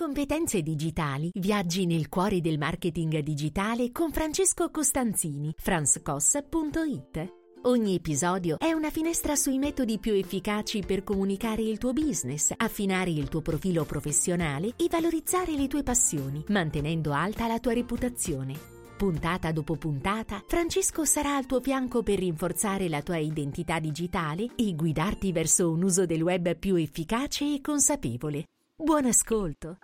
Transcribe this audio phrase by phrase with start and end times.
[0.00, 7.34] competenze digitali, viaggi nel cuore del marketing digitale con Francesco Costanzini, franscos.it.
[7.64, 13.10] Ogni episodio è una finestra sui metodi più efficaci per comunicare il tuo business, affinare
[13.10, 18.54] il tuo profilo professionale e valorizzare le tue passioni, mantenendo alta la tua reputazione.
[18.96, 24.74] Puntata dopo puntata, Francesco sarà al tuo fianco per rinforzare la tua identità digitale e
[24.74, 28.46] guidarti verso un uso del web più efficace e consapevole.
[28.82, 29.76] Buon ascolto!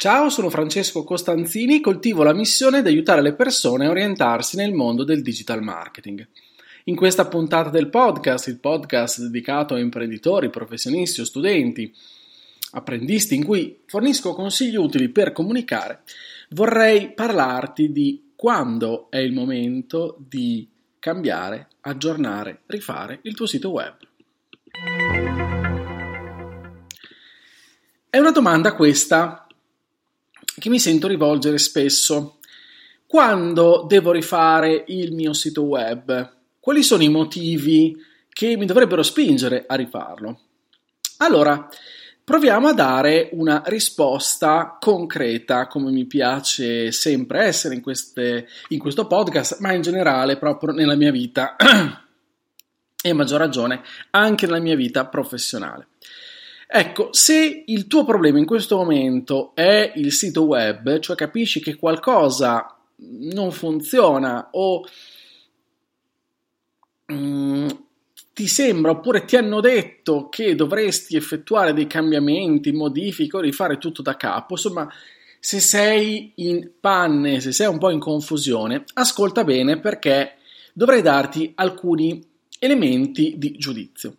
[0.00, 5.04] Ciao, sono Francesco Costanzini, coltivo la missione di aiutare le persone a orientarsi nel mondo
[5.04, 6.26] del digital marketing.
[6.84, 11.94] In questa puntata del podcast, il podcast dedicato a imprenditori, professionisti o studenti,
[12.70, 16.00] apprendisti, in cui fornisco consigli utili per comunicare,
[16.52, 20.66] vorrei parlarti di quando è il momento di
[20.98, 23.96] cambiare, aggiornare, rifare il tuo sito web.
[28.08, 29.44] È una domanda questa
[30.60, 32.38] che mi sento rivolgere spesso.
[33.06, 36.36] Quando devo rifare il mio sito web?
[36.60, 37.96] Quali sono i motivi
[38.28, 40.38] che mi dovrebbero spingere a rifarlo?
[41.16, 41.68] Allora,
[42.22, 49.06] proviamo a dare una risposta concreta, come mi piace sempre essere in, queste, in questo
[49.06, 51.56] podcast, ma in generale proprio nella mia vita
[53.02, 55.88] e a maggior ragione anche nella mia vita professionale.
[56.72, 61.76] Ecco, se il tuo problema in questo momento è il sito web, cioè capisci che
[61.76, 64.84] qualcosa non funziona o
[67.12, 67.68] Mm,
[68.32, 74.02] ti sembra oppure ti hanno detto che dovresti effettuare dei cambiamenti, modifiche o rifare tutto
[74.02, 74.88] da capo, insomma,
[75.40, 80.36] se sei in panne, se sei un po' in confusione, ascolta bene perché
[80.72, 82.22] dovrei darti alcuni
[82.58, 84.16] elementi di giudizio.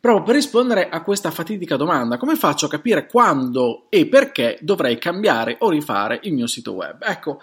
[0.00, 4.98] Proprio per rispondere a questa fatidica domanda, come faccio a capire quando e perché dovrei
[4.98, 7.02] cambiare o rifare il mio sito web?
[7.02, 7.38] Ecco,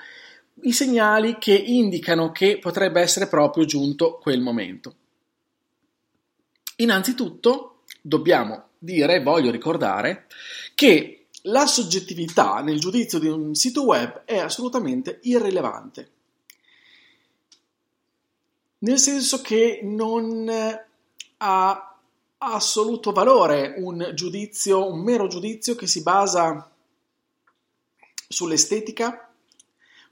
[0.62, 4.96] i segnali che indicano che potrebbe essere proprio giunto quel momento.
[6.78, 10.26] Innanzitutto dobbiamo dire, voglio ricordare,
[10.74, 16.12] che la soggettività nel giudizio di un sito web è assolutamente irrilevante.
[18.80, 20.52] Nel senso che non
[21.38, 21.97] ha
[22.40, 26.72] assoluto valore un giudizio, un mero giudizio che si basa
[28.28, 29.34] sull'estetica,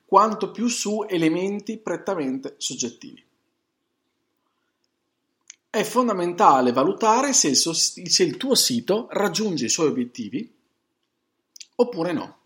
[0.05, 3.23] quanto più su elementi prettamente soggettivi.
[5.69, 10.53] È fondamentale valutare se il, se il tuo sito raggiunge i suoi obiettivi
[11.75, 12.37] oppure no.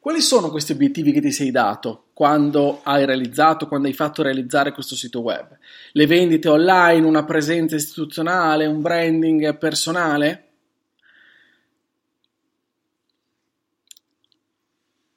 [0.00, 4.72] Quali sono questi obiettivi che ti sei dato quando hai realizzato, quando hai fatto realizzare
[4.72, 5.56] questo sito web?
[5.92, 10.50] Le vendite online, una presenza istituzionale, un branding personale?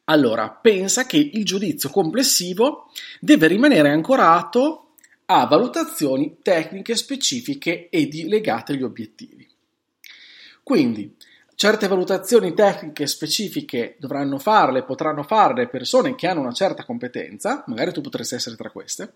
[0.06, 4.94] allora pensa che il giudizio complessivo deve rimanere ancorato
[5.26, 9.48] a valutazioni tecniche specifiche e legate agli obiettivi.
[10.62, 11.16] Quindi,
[11.56, 17.91] certe valutazioni tecniche specifiche dovranno farle, potranno farle persone che hanno una certa competenza, magari
[17.91, 19.14] tu potresti essere tra queste,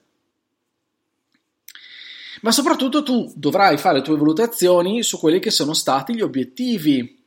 [2.41, 7.25] ma soprattutto tu dovrai fare le tue valutazioni su quelli che sono stati gli obiettivi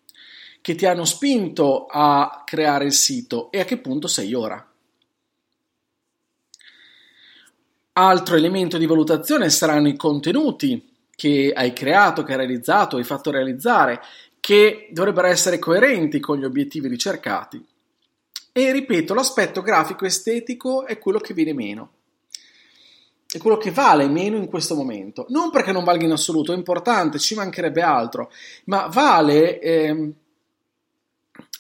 [0.61, 4.65] che ti hanno spinto a creare il sito e a che punto sei ora.
[7.93, 13.31] Altro elemento di valutazione saranno i contenuti che hai creato, che hai realizzato, hai fatto
[13.31, 14.01] realizzare,
[14.51, 17.65] che dovrebbero essere coerenti con gli obiettivi ricercati.
[18.51, 21.93] E ripeto, l'aspetto grafico estetico è quello che viene meno.
[23.31, 25.27] È quello che vale meno in questo momento.
[25.29, 28.33] Non perché non valga in assoluto, è importante, ci mancherebbe altro,
[28.65, 30.13] ma vale eh,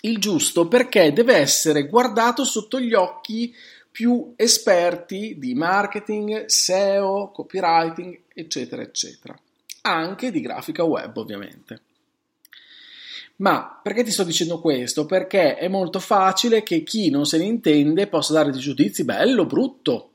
[0.01, 3.55] il giusto perché deve essere guardato sotto gli occhi
[3.89, 9.39] più esperti di marketing, SEO, copywriting, eccetera, eccetera.
[9.83, 11.83] Anche di grafica web, ovviamente.
[13.41, 15.07] Ma perché ti sto dicendo questo?
[15.07, 19.47] Perché è molto facile che chi non se ne intende possa dare dei giudizi bello,
[19.47, 20.11] brutto,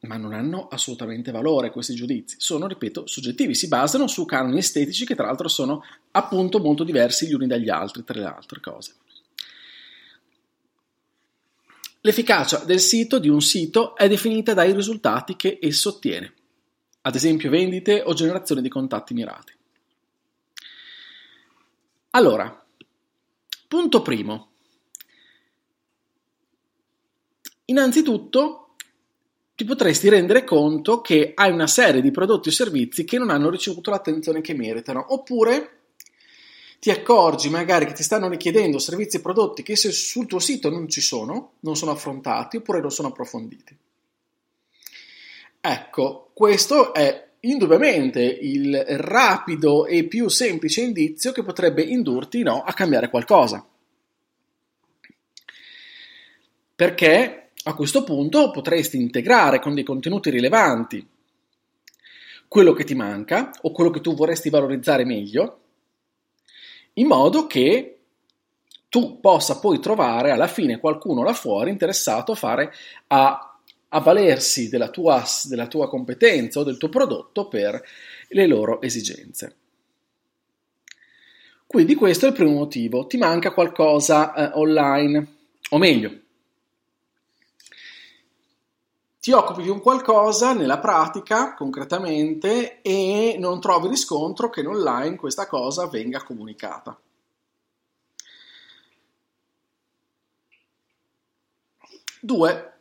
[0.00, 2.36] ma non hanno assolutamente valore questi giudizi.
[2.38, 7.26] Sono, ripeto, soggettivi, si basano su canoni estetici che tra l'altro sono appunto molto diversi
[7.26, 8.94] gli uni dagli altri, tra le altre cose.
[12.02, 16.32] L'efficacia del sito, di un sito, è definita dai risultati che esso ottiene,
[17.00, 19.55] ad esempio vendite o generazione di contatti mirati.
[22.16, 22.66] Allora,
[23.68, 24.52] punto primo.
[27.66, 28.76] Innanzitutto
[29.54, 33.50] ti potresti rendere conto che hai una serie di prodotti o servizi che non hanno
[33.50, 35.80] ricevuto l'attenzione che meritano, oppure
[36.78, 40.88] ti accorgi magari che ti stanno richiedendo servizi e prodotti che sul tuo sito non
[40.88, 43.76] ci sono, non sono affrontati oppure non sono approfonditi.
[45.60, 52.72] Ecco, questo è indubbiamente il rapido e più semplice indizio che potrebbe indurti no, a
[52.72, 53.66] cambiare qualcosa.
[56.74, 61.08] Perché a questo punto potresti integrare con dei contenuti rilevanti
[62.48, 65.60] quello che ti manca o quello che tu vorresti valorizzare meglio,
[66.94, 67.98] in modo che
[68.88, 72.72] tu possa poi trovare alla fine qualcuno là fuori interessato a fare
[73.08, 73.55] a
[73.96, 77.82] avvalersi della tua, della tua competenza o del tuo prodotto per
[78.28, 79.56] le loro esigenze.
[81.66, 85.26] Quindi questo è il primo motivo, ti manca qualcosa eh, online,
[85.70, 86.20] o meglio,
[89.18, 95.16] ti occupi di un qualcosa nella pratica, concretamente, e non trovi riscontro che in online
[95.16, 96.96] questa cosa venga comunicata.
[102.20, 102.75] Due,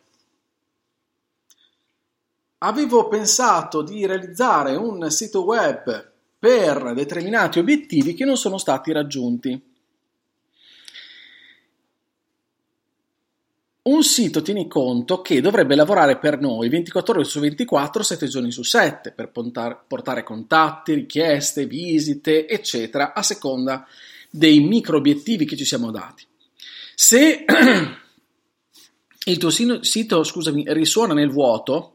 [2.59, 9.73] avevo pensato di realizzare un sito web per determinati obiettivi che non sono stati raggiunti.
[13.83, 18.51] Un sito, tieni conto, che dovrebbe lavorare per noi 24 ore su 24, 7 giorni
[18.51, 23.85] su 7, per portare contatti, richieste, visite, eccetera, a seconda
[24.31, 26.25] dei micro obiettivi che ci siamo dati.
[26.95, 27.45] Se
[29.25, 31.94] il tuo sito, scusami, risuona nel vuoto,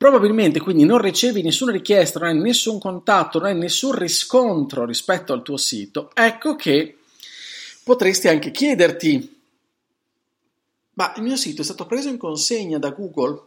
[0.00, 5.34] Probabilmente quindi non ricevi nessuna richiesta, non hai nessun contatto, non hai nessun riscontro rispetto
[5.34, 6.10] al tuo sito.
[6.14, 7.00] Ecco che
[7.84, 9.42] potresti anche chiederti,
[10.94, 13.42] ma il mio sito è stato preso in consegna da Google?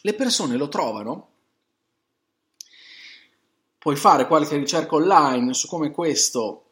[0.00, 1.28] Le persone lo trovano?
[3.76, 6.64] Puoi fare qualche ricerca online su come questo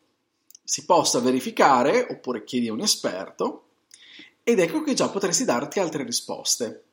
[0.65, 3.65] si possa verificare, oppure chiedi a un esperto,
[4.43, 6.85] ed ecco che già potresti darti altre risposte.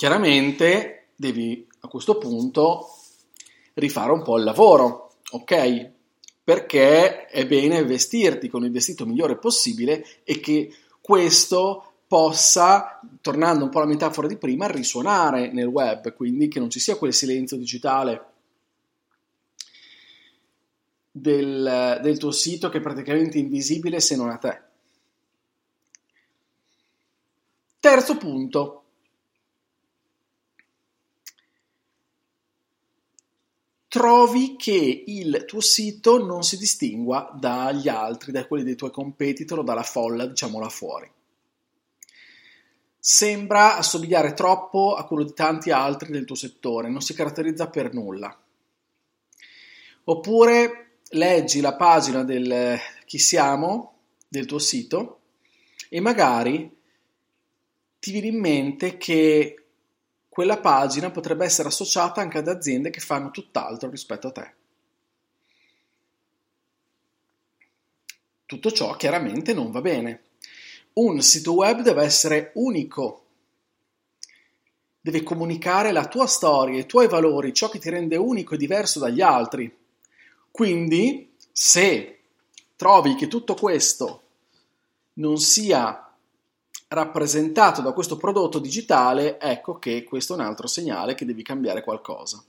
[0.00, 2.88] Chiaramente devi a questo punto
[3.74, 5.90] rifare un po' il lavoro, ok?
[6.42, 13.68] Perché è bene vestirti con il vestito migliore possibile e che questo possa, tornando un
[13.68, 17.58] po' alla metafora di prima, risuonare nel web, quindi che non ci sia quel silenzio
[17.58, 18.24] digitale
[21.10, 24.62] del, del tuo sito che è praticamente invisibile se non a te.
[27.78, 28.79] Terzo punto,
[33.90, 39.58] trovi che il tuo sito non si distingua dagli altri, da quelli dei tuoi competitor
[39.58, 41.10] o dalla folla, diciamo là fuori.
[42.96, 47.92] Sembra assomigliare troppo a quello di tanti altri del tuo settore, non si caratterizza per
[47.92, 48.40] nulla.
[50.04, 53.94] Oppure leggi la pagina del chi siamo
[54.28, 55.18] del tuo sito
[55.88, 56.78] e magari
[57.98, 59.59] ti viene in mente che
[60.30, 64.54] quella pagina potrebbe essere associata anche ad aziende che fanno tutt'altro rispetto a te.
[68.46, 70.22] Tutto ciò chiaramente non va bene.
[70.92, 73.26] Un sito web deve essere unico,
[75.00, 79.00] deve comunicare la tua storia, i tuoi valori, ciò che ti rende unico e diverso
[79.00, 79.76] dagli altri.
[80.50, 82.20] Quindi, se
[82.76, 84.22] trovi che tutto questo
[85.14, 86.09] non sia
[86.92, 91.84] rappresentato da questo prodotto digitale, ecco che questo è un altro segnale che devi cambiare
[91.84, 92.42] qualcosa.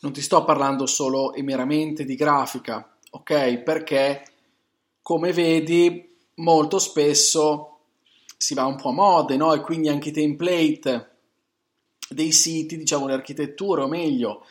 [0.00, 3.58] Non ti sto parlando solo e meramente di grafica, ok?
[3.58, 4.24] Perché
[5.00, 7.78] come vedi molto spesso
[8.36, 9.54] si va un po' a mode, no?
[9.54, 11.10] E quindi anche i template
[12.08, 14.44] dei siti, diciamo le architetture, o meglio,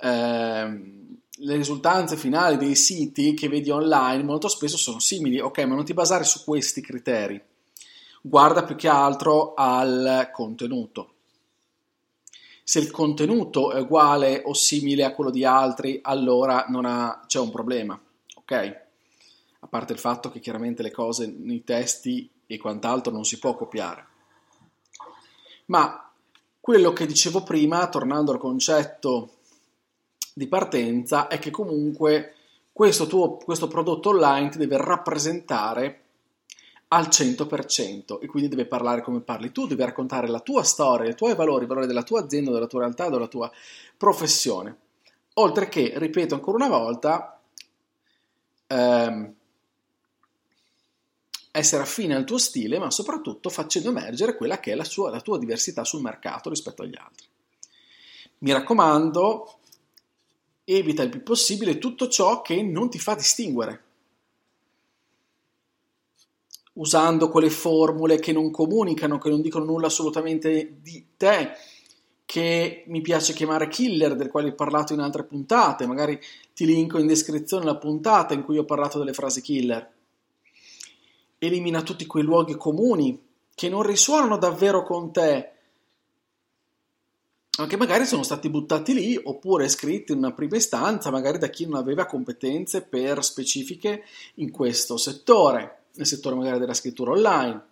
[0.00, 5.74] ehm, le risultanze finali dei siti che vedi online molto spesso sono simili, ok, ma
[5.74, 7.42] non ti basare su questi criteri.
[8.20, 11.12] Guarda più che altro al contenuto.
[12.62, 17.50] Se il contenuto è uguale o simile a quello di altri, allora ha, c'è un
[17.50, 18.00] problema,
[18.36, 18.82] ok?
[19.60, 23.54] A parte il fatto che chiaramente le cose nei testi e quant'altro non si può
[23.54, 24.06] copiare.
[25.66, 26.10] Ma
[26.60, 29.33] quello che dicevo prima, tornando al concetto
[30.36, 32.34] di partenza è che comunque
[32.72, 36.00] questo tuo questo prodotto online ti deve rappresentare
[36.88, 41.14] al 100% e quindi deve parlare come parli tu, deve raccontare la tua storia, i
[41.14, 43.50] tuoi valori, i valori della tua azienda, della tua realtà, della tua
[43.96, 44.76] professione.
[45.34, 47.40] Oltre che, ripeto ancora una volta,
[48.68, 49.34] ehm,
[51.50, 55.20] essere affine al tuo stile, ma soprattutto facendo emergere quella che è la, sua, la
[55.20, 57.26] tua diversità sul mercato rispetto agli altri.
[58.38, 59.58] Mi raccomando,
[60.64, 63.82] evita il più possibile tutto ciò che non ti fa distinguere.
[66.74, 71.52] Usando quelle formule che non comunicano, che non dicono nulla assolutamente di te,
[72.24, 76.18] che mi piace chiamare killer, del quale ho parlato in altre puntate, magari
[76.52, 79.92] ti linko in descrizione la puntata in cui ho parlato delle frasi killer.
[81.38, 83.22] Elimina tutti quei luoghi comuni
[83.54, 85.53] che non risuonano davvero con te,
[87.56, 91.66] anche magari sono stati buttati lì oppure scritti in una prima istanza, magari da chi
[91.66, 94.04] non aveva competenze per specifiche
[94.36, 97.66] in questo settore, nel settore magari della scrittura online.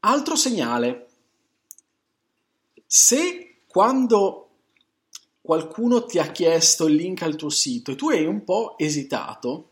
[0.00, 1.08] Altro segnale.
[2.86, 4.50] Se quando
[5.40, 9.70] qualcuno ti ha chiesto il link al tuo sito e tu hai un po' esitato,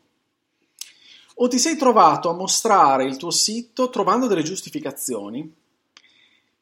[1.36, 5.54] o ti sei trovato a mostrare il tuo sito trovando delle giustificazioni,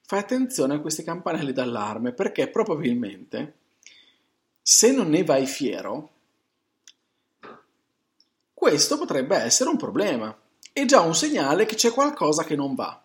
[0.03, 3.55] fai attenzione a questi campanelli d'allarme perché probabilmente
[4.63, 6.11] se non ne vai fiero,
[8.53, 10.37] questo potrebbe essere un problema.
[10.73, 13.03] È già un segnale che c'è qualcosa che non va.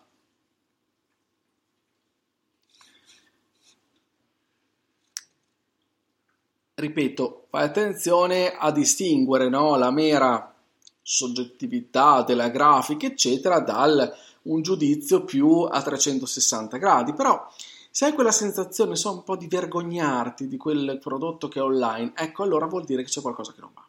[6.76, 10.55] ripeto, fai attenzione a distinguere no, la mera
[11.08, 17.12] soggettività della grafica, eccetera, dal un giudizio più a 360 gradi.
[17.14, 17.48] Però
[17.90, 22.12] se hai quella sensazione, so, un po' di vergognarti di quel prodotto che è online,
[22.16, 23.86] ecco, allora vuol dire che c'è qualcosa che non va.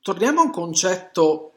[0.00, 1.52] Torniamo a un concetto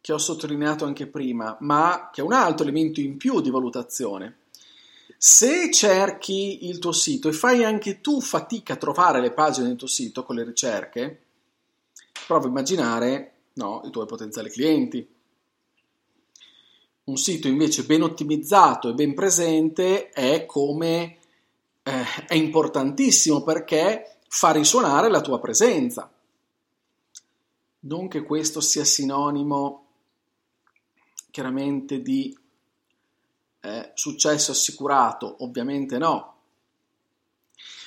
[0.00, 4.38] che ho sottolineato anche prima, ma che è un altro elemento in più di valutazione
[5.26, 9.76] se cerchi il tuo sito e fai anche tu fatica a trovare le pagine del
[9.76, 11.22] tuo sito con le ricerche,
[12.26, 15.08] prova a immaginare no, i tuoi potenziali clienti.
[17.04, 21.16] Un sito invece ben ottimizzato e ben presente è come
[21.82, 26.12] eh, è importantissimo perché fa risuonare la tua presenza.
[27.80, 29.86] Non che questo sia sinonimo
[31.30, 32.42] chiaramente di
[33.64, 35.36] eh, successo assicurato?
[35.40, 36.32] Ovviamente no.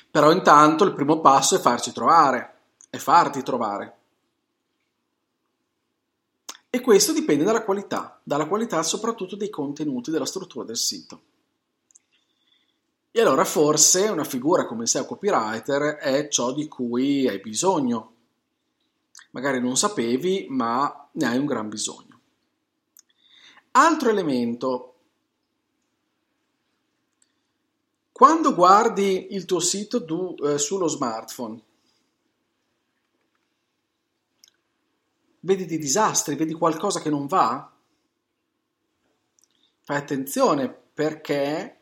[0.09, 2.55] Però intanto il primo passo è farci trovare,
[2.89, 3.95] è farti trovare.
[6.69, 11.21] E questo dipende dalla qualità, dalla qualità soprattutto dei contenuti, della struttura del sito.
[13.11, 18.13] E allora forse una figura come SEO copywriter è ciò di cui hai bisogno.
[19.31, 22.19] Magari non sapevi, ma ne hai un gran bisogno.
[23.71, 24.96] Altro elemento
[28.17, 31.61] Quando guardi il tuo sito tu, eh, sullo smartphone,
[35.41, 37.71] vedi dei disastri, vedi qualcosa che non va?
[39.83, 41.77] Fai attenzione perché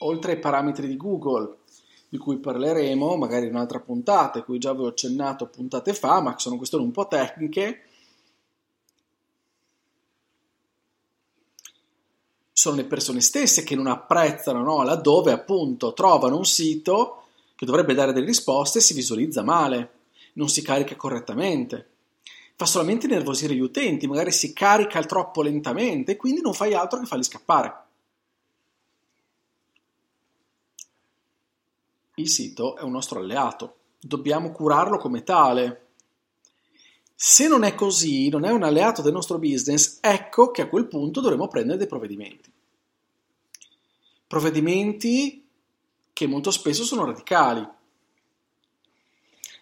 [0.00, 1.60] oltre ai parametri di Google,
[2.10, 6.58] di cui parleremo magari in un'altra puntata, cui già avevo accennato puntate fa, ma sono
[6.58, 7.84] questioni un po' tecniche,
[12.60, 14.82] sono le persone stesse che non apprezzano, no?
[14.82, 17.22] laddove appunto trovano un sito
[17.56, 19.92] che dovrebbe dare delle risposte e si visualizza male,
[20.34, 21.88] non si carica correttamente,
[22.56, 27.06] fa solamente nervosire gli utenti, magari si carica troppo lentamente quindi non fai altro che
[27.06, 27.74] farli scappare.
[32.16, 35.86] Il sito è un nostro alleato, dobbiamo curarlo come tale.
[37.22, 40.86] Se non è così, non è un alleato del nostro business, ecco che a quel
[40.86, 42.50] punto dovremo prendere dei provvedimenti.
[44.26, 45.46] Provvedimenti
[46.14, 47.62] che molto spesso sono radicali.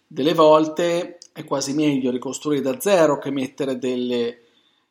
[0.07, 4.41] Delle volte è quasi meglio ricostruire da zero che mettere delle,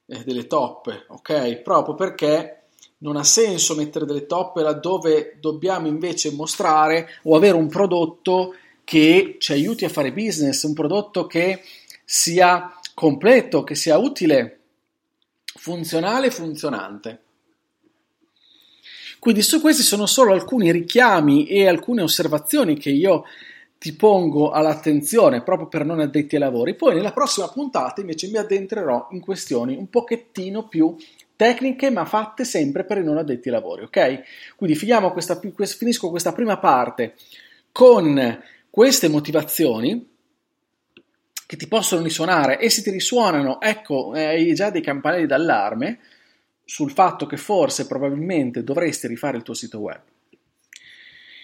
[0.05, 1.62] eh, delle toppe, ok?
[1.62, 2.63] Proprio perché
[2.97, 9.38] non ha senso mettere delle toppe laddove dobbiamo invece mostrare o avere un prodotto che
[9.39, 11.62] ci aiuti a fare business, un prodotto che
[12.10, 14.60] sia completo, che sia utile,
[15.44, 17.22] funzionale e funzionante.
[19.20, 23.26] Quindi su questi sono solo alcuni richiami e alcune osservazioni che io
[23.78, 26.76] ti pongo all'attenzione proprio per non addetti ai lavori.
[26.76, 30.96] Poi nella prossima puntata invece mi addentrerò in questioni un pochettino più
[31.36, 34.22] tecniche ma fatte sempre per i non addetti ai lavori, ok?
[34.56, 34.80] Quindi
[35.12, 37.16] questa, finisco questa prima parte
[37.74, 40.16] con queste motivazioni
[41.48, 46.00] che ti possono risuonare e se ti risuonano, ecco, hai già dei campanelli d'allarme
[46.66, 50.01] sul fatto che forse probabilmente dovresti rifare il tuo sito web.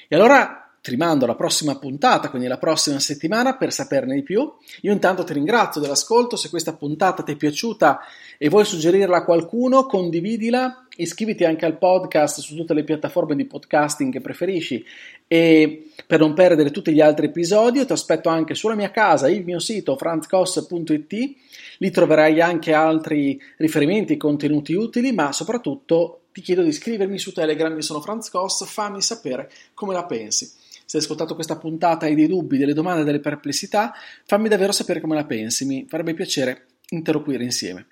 [0.10, 4.52] E allora ti rimando alla prossima puntata, quindi la prossima settimana per saperne di più.
[4.82, 8.02] Io intanto ti ringrazio dell'ascolto, se questa puntata ti è piaciuta
[8.38, 13.46] e vuoi suggerirla a qualcuno, condividila, iscriviti anche al podcast su tutte le piattaforme di
[13.46, 14.84] podcasting che preferisci.
[15.26, 19.46] E per non perdere tutti gli altri episodi ti aspetto anche sulla mia casa, il
[19.46, 21.36] mio sito franzcos.it,
[21.78, 27.74] lì troverai anche altri riferimenti, contenuti utili, ma soprattutto ti chiedo di iscrivermi su Telegram,
[27.74, 30.62] io sono Franz Koss, fammi sapere come la pensi.
[30.94, 33.96] Se hai ascoltato questa puntata e hai dei dubbi, delle domande, delle perplessità,
[34.28, 37.88] fammi davvero sapere come la pensi, mi farebbe piacere interloquire insieme.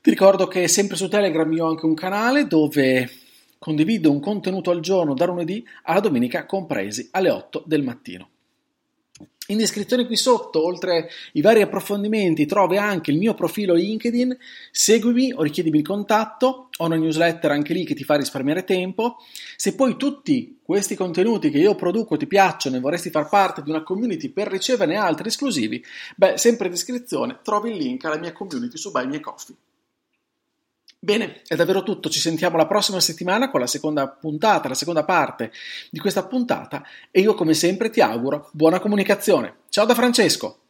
[0.00, 3.08] Ti ricordo che sempre su Telegram io ho anche un canale dove
[3.60, 8.30] condivido un contenuto al giorno da lunedì alla domenica compresi alle 8 del mattino.
[9.48, 14.36] In descrizione qui sotto, oltre i vari approfondimenti, trovi anche il mio profilo LinkedIn,
[14.72, 19.18] seguimi o richiedimi il contatto, ho una newsletter anche lì che ti fa risparmiare tempo.
[19.56, 23.70] Se poi tutti questi contenuti che io produco ti piacciono e vorresti far parte di
[23.70, 25.84] una community per riceverne altri esclusivi,
[26.16, 29.54] beh, sempre in descrizione trovi il link alla mia community su Buy Me Coffee.
[31.06, 35.04] Bene, è davvero tutto, ci sentiamo la prossima settimana con la seconda puntata, la seconda
[35.04, 35.52] parte
[35.88, 36.82] di questa puntata
[37.12, 39.58] e io come sempre ti auguro buona comunicazione.
[39.68, 40.62] Ciao da Francesco!